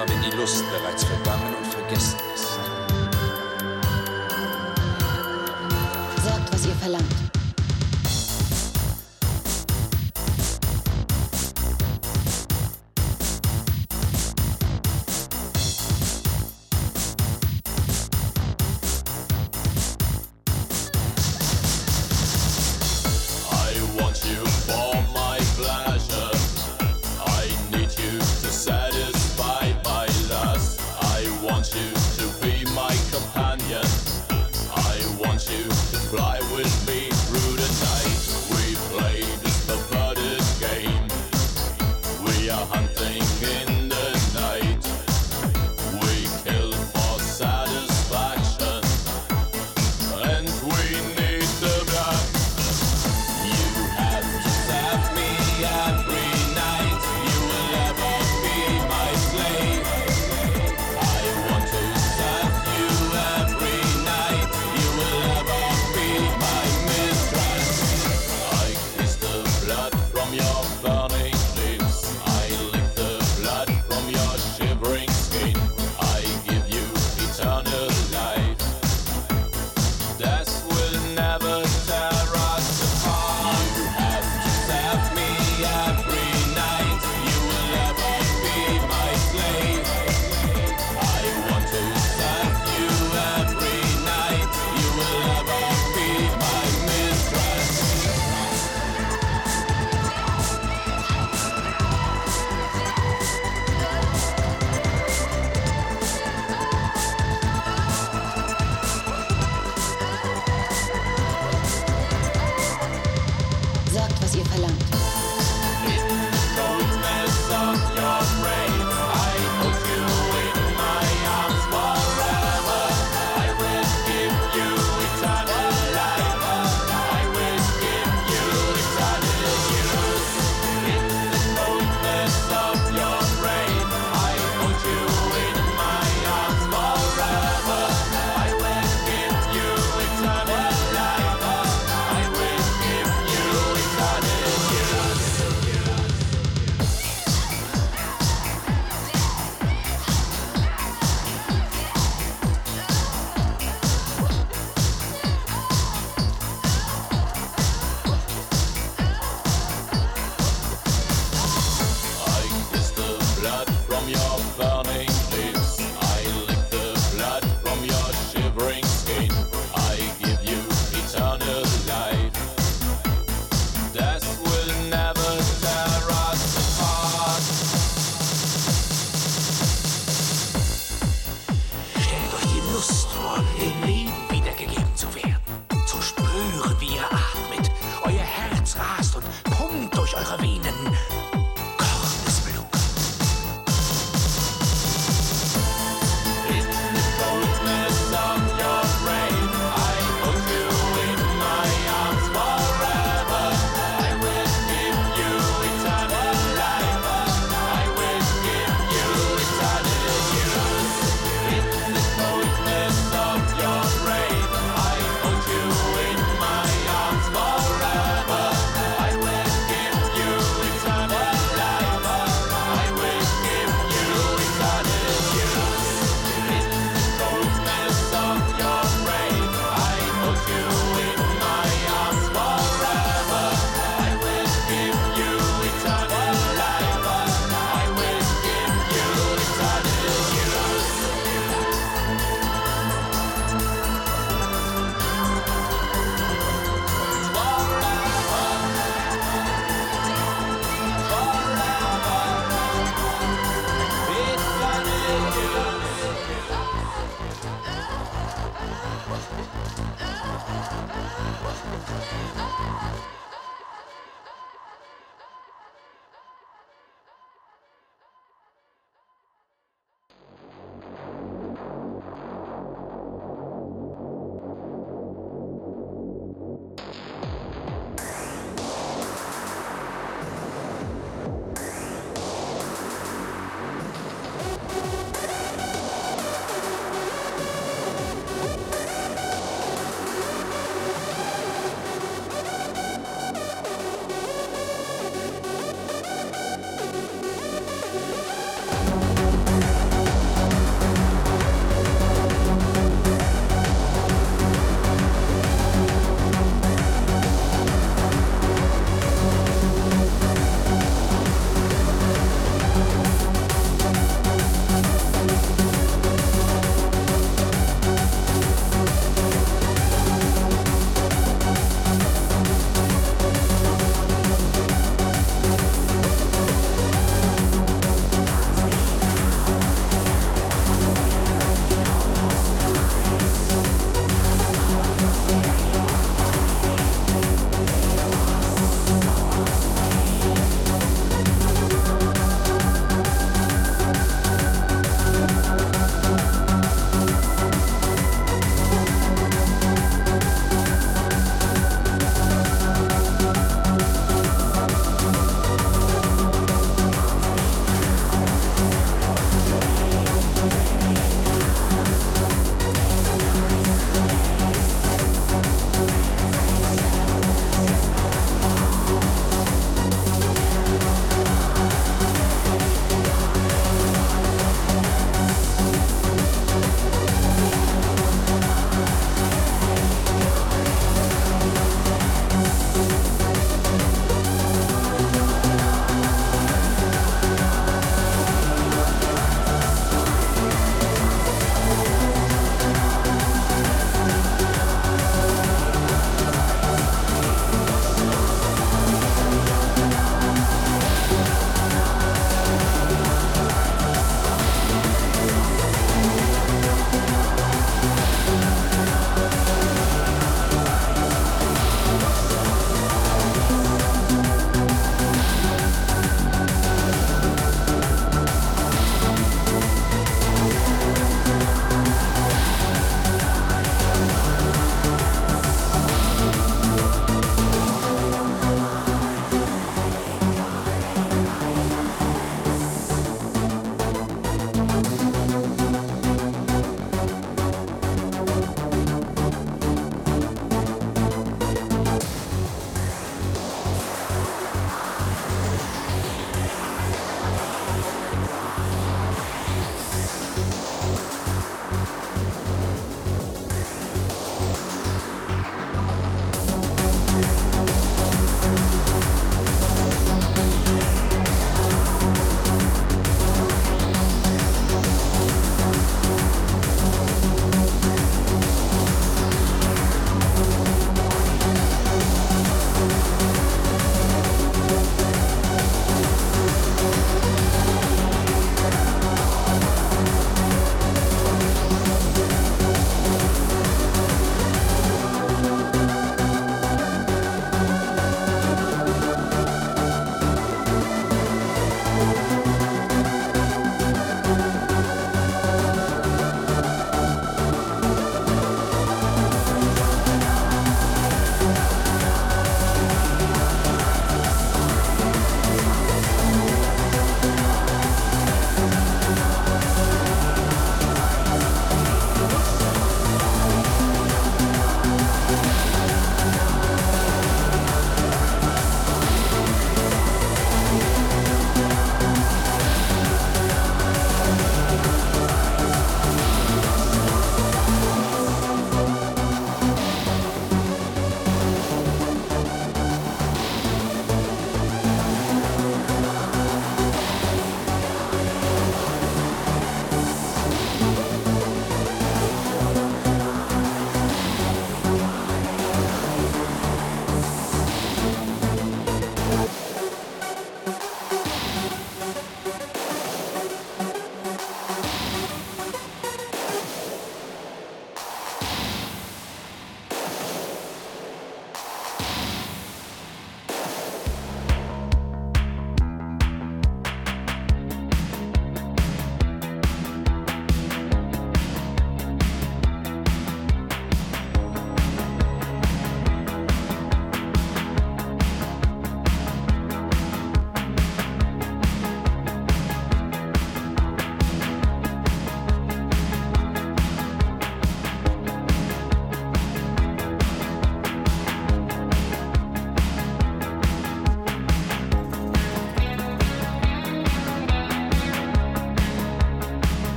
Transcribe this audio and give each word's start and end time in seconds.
noch 0.00 0.06
spürbar, 0.06 0.08
wenn 0.08 0.30
die 0.30 0.36
Lust 0.36 0.64
bereits 0.70 1.04
vergangen 1.04 1.19